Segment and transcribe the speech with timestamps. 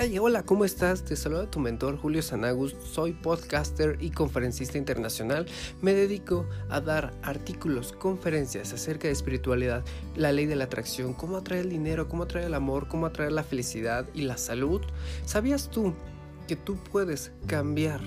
[0.00, 1.04] Hey, hola, ¿cómo estás?
[1.04, 5.44] Te saluda tu mentor Julio Sanagus, soy podcaster y conferencista internacional.
[5.82, 9.84] Me dedico a dar artículos, conferencias acerca de espiritualidad,
[10.14, 13.32] la ley de la atracción, cómo atraer el dinero, cómo atraer el amor, cómo atraer
[13.32, 14.82] la felicidad y la salud.
[15.24, 15.92] ¿Sabías tú
[16.46, 18.00] que tú puedes cambiar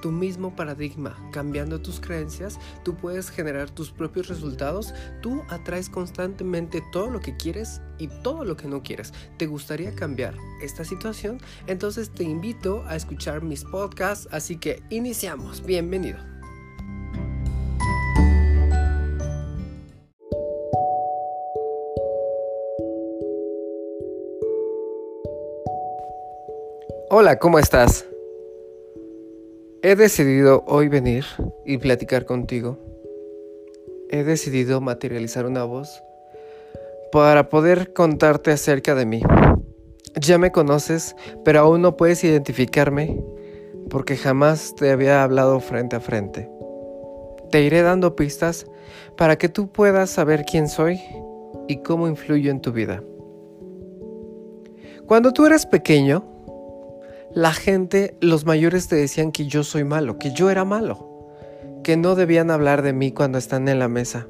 [0.00, 6.82] tu mismo paradigma, cambiando tus creencias, tú puedes generar tus propios resultados, tú atraes constantemente
[6.92, 9.12] todo lo que quieres y todo lo que no quieres.
[9.36, 11.38] ¿Te gustaría cambiar esta situación?
[11.66, 15.64] Entonces te invito a escuchar mis podcasts, así que iniciamos.
[15.64, 16.18] Bienvenido.
[27.12, 28.09] Hola, ¿cómo estás?
[29.82, 31.24] He decidido hoy venir
[31.64, 32.76] y platicar contigo.
[34.10, 36.02] He decidido materializar una voz
[37.10, 39.22] para poder contarte acerca de mí.
[40.20, 43.18] Ya me conoces, pero aún no puedes identificarme
[43.88, 46.50] porque jamás te había hablado frente a frente.
[47.50, 48.66] Te iré dando pistas
[49.16, 51.00] para que tú puedas saber quién soy
[51.68, 53.02] y cómo influyo en tu vida.
[55.06, 56.29] Cuando tú eras pequeño,
[57.32, 61.28] la gente, los mayores te decían que yo soy malo, que yo era malo,
[61.84, 64.26] que no debían hablar de mí cuando están en la mesa,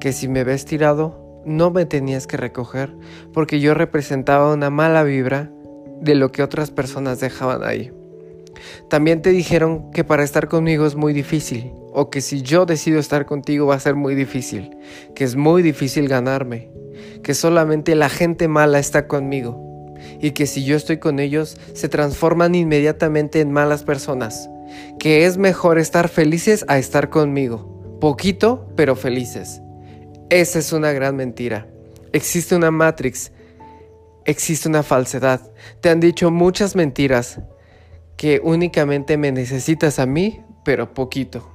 [0.00, 2.94] que si me ves tirado, no me tenías que recoger,
[3.34, 5.50] porque yo representaba una mala vibra
[6.00, 7.92] de lo que otras personas dejaban ahí.
[8.88, 12.98] También te dijeron que para estar conmigo es muy difícil, o que si yo decido
[12.98, 14.74] estar contigo va a ser muy difícil,
[15.14, 16.70] que es muy difícil ganarme,
[17.22, 19.67] que solamente la gente mala está conmigo
[20.20, 24.48] y que si yo estoy con ellos se transforman inmediatamente en malas personas,
[24.98, 29.60] que es mejor estar felices a estar conmigo, poquito pero felices.
[30.30, 31.66] Esa es una gran mentira.
[32.12, 33.32] Existe una Matrix,
[34.24, 35.40] existe una falsedad.
[35.80, 37.40] Te han dicho muchas mentiras
[38.16, 41.48] que únicamente me necesitas a mí, pero poquito,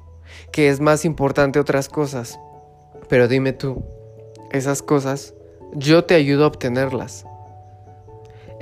[0.52, 2.40] que es más importante otras cosas.
[3.10, 3.84] Pero dime tú,
[4.52, 5.34] esas cosas,
[5.74, 7.26] yo te ayudo a obtenerlas.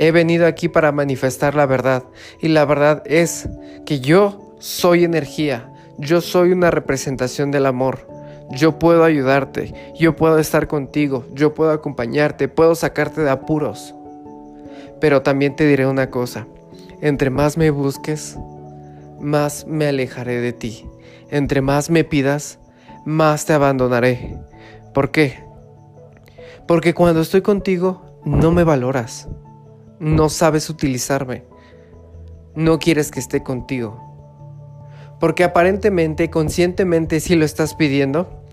[0.02, 2.04] He venido aquí para manifestar la verdad
[2.40, 3.48] y la verdad es
[3.86, 8.08] que yo soy energía, yo soy una representación del amor.
[8.50, 13.94] Yo puedo ayudarte, yo puedo estar contigo, yo puedo acompañarte, puedo sacarte de apuros.
[15.00, 16.48] Pero también te diré una cosa,
[17.02, 18.40] entre más me busques,
[19.20, 20.84] más me alejaré de ti.
[21.30, 22.58] Entre más me pidas,
[23.06, 24.40] más te abandonaré.
[24.96, 25.44] ¿Por qué?
[26.68, 29.30] Porque cuando estoy contigo, no me valoras
[30.02, 31.44] no sabes utilizarme.
[32.56, 34.02] No quieres que esté contigo.
[35.20, 38.44] Porque aparentemente, conscientemente sí lo estás pidiendo,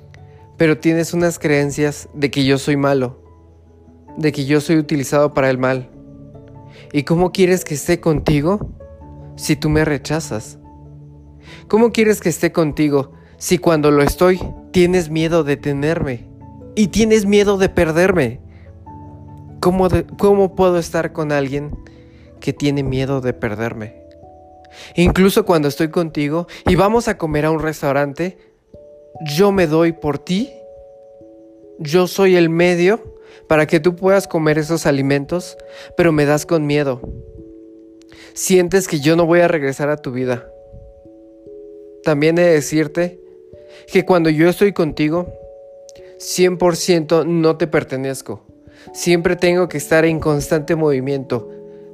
[0.58, 3.22] pero tienes unas creencias de que yo soy malo,
[4.18, 5.90] de que yo soy utilizado para el mal.
[6.92, 8.68] ¿Y cómo quieres que esté contigo
[9.36, 10.58] si tú me rechazas?
[11.66, 14.38] ¿Cómo quieres que esté contigo si cuando lo estoy
[14.70, 16.28] tienes miedo de tenerme
[16.76, 18.42] y tienes miedo de perderme?
[19.60, 19.88] ¿Cómo,
[20.18, 21.76] ¿Cómo puedo estar con alguien
[22.40, 23.94] que tiene miedo de perderme?
[24.94, 28.38] Incluso cuando estoy contigo y vamos a comer a un restaurante,
[29.36, 30.50] yo me doy por ti.
[31.78, 33.18] Yo soy el medio
[33.48, 35.56] para que tú puedas comer esos alimentos,
[35.96, 37.00] pero me das con miedo.
[38.34, 40.50] Sientes que yo no voy a regresar a tu vida.
[42.04, 43.20] También he de decirte
[43.92, 45.32] que cuando yo estoy contigo,
[46.18, 48.47] 100% no te pertenezco.
[48.92, 51.50] Siempre tengo que estar en constante movimiento,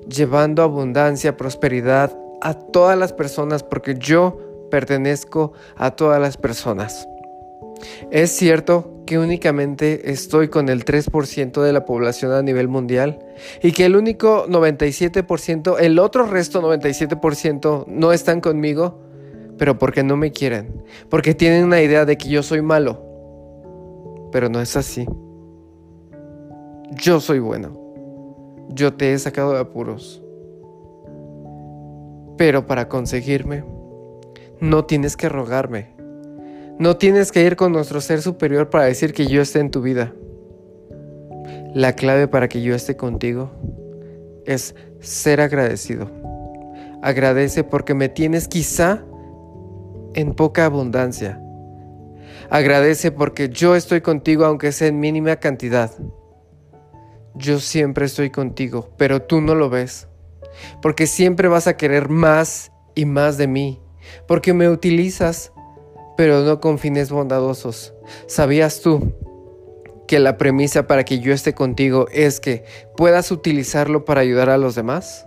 [0.08, 4.38] llevando abundancia, prosperidad a todas las personas porque yo
[4.70, 7.08] pertenezco a todas las personas.
[8.10, 13.18] Es cierto que únicamente estoy con el 3% de la población a nivel mundial
[13.62, 19.00] y que el único 97%, el otro resto 97% no están conmigo,
[19.58, 23.02] pero porque no me quieren, porque tienen una idea de que yo soy malo.
[24.32, 25.06] Pero no es así.
[26.92, 27.84] Yo soy bueno.
[28.68, 30.22] Yo te he sacado de apuros.
[32.36, 33.64] Pero para conseguirme,
[34.60, 35.94] no tienes que rogarme.
[36.78, 39.80] No tienes que ir con nuestro ser superior para decir que yo esté en tu
[39.80, 40.12] vida.
[41.72, 43.50] La clave para que yo esté contigo
[44.44, 46.10] es ser agradecido.
[47.02, 49.04] Agradece porque me tienes quizá
[50.14, 51.40] en poca abundancia.
[52.50, 55.92] Agradece porque yo estoy contigo aunque sea en mínima cantidad
[57.34, 60.08] yo siempre estoy contigo, pero tú no lo ves.
[60.80, 63.80] Porque siempre vas a querer más y más de mí.
[64.28, 65.52] Porque me utilizas,
[66.16, 67.94] pero no con fines bondadosos.
[68.26, 69.12] ¿Sabías tú
[70.06, 72.64] que la premisa para que yo esté contigo es que
[72.96, 75.26] puedas utilizarlo para ayudar a los demás?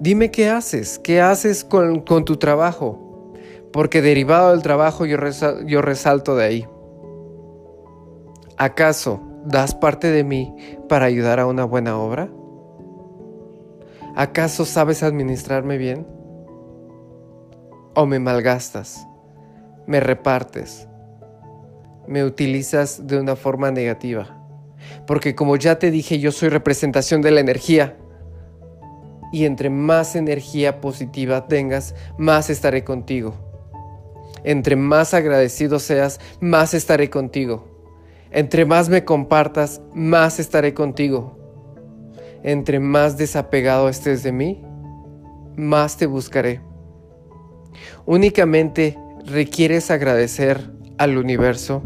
[0.00, 3.32] Dime qué haces, qué haces con, tu trabajo,
[3.72, 6.66] porque derivado del trabajo yo, resalto de ahí.
[8.56, 10.54] ¿Acaso das parte de mí
[10.88, 12.30] para ayudar a una buena obra?
[14.16, 16.06] ¿Acaso sabes administrarme bien?
[17.94, 19.06] ¿O me malgastas?
[19.86, 20.88] ¿Me repartes?
[22.06, 24.40] ¿Me utilizas de una forma negativa?
[25.06, 27.96] Porque como ya te dije, yo soy representación de la energía.
[29.32, 33.34] Y entre más energía positiva tengas, más estaré contigo.
[34.44, 37.73] Entre más agradecido seas, más estaré contigo.
[38.34, 41.44] Entre más me compartas, más estaré contigo
[42.44, 44.62] entre más desapegado estés de mí,
[45.56, 46.60] más te buscaré.
[48.04, 51.82] Únicamente requieres agradecer al universo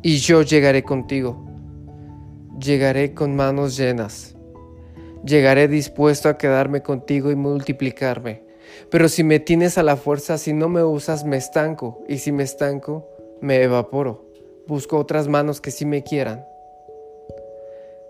[0.00, 1.44] y yo llegaré contigo.
[2.60, 4.36] Llegaré con manos llenas.
[5.24, 8.44] Llegaré dispuesto a quedarme contigo y multiplicarme.
[8.88, 12.04] Pero si me tienes a la fuerza, si no me usas, me estanco.
[12.08, 13.08] Y si me estanco,
[13.40, 14.31] me evaporo.
[14.66, 16.46] Busco otras manos que sí me quieran.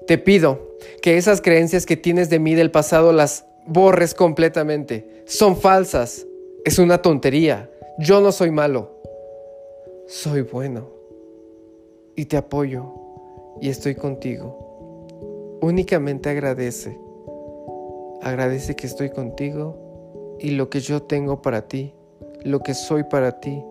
[0.06, 5.22] Te pido que esas creencias que tienes de mí del pasado las borres completamente.
[5.26, 6.26] Son falsas.
[6.64, 7.70] Es una tontería.
[7.98, 8.90] Yo no soy malo.
[10.06, 10.88] Soy bueno.
[12.16, 12.92] Y te apoyo.
[13.60, 15.08] Y estoy contigo.
[15.60, 16.98] Únicamente agradece.
[18.20, 21.94] Agradece que estoy contigo y lo que yo tengo para ti,
[22.42, 23.62] lo que soy para ti,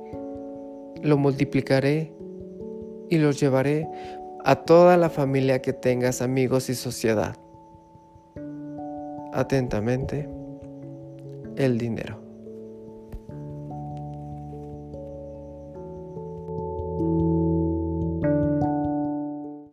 [1.01, 2.13] lo multiplicaré
[3.11, 3.87] y lo llevaré
[4.43, 7.35] a toda la familia que tengas, amigos y sociedad.
[9.33, 10.27] Atentamente,
[11.57, 12.30] el dinero.